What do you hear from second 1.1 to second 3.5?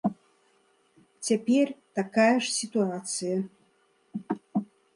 Цяпер такая ж сітуацыя.